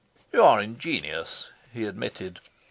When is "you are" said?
0.33-0.59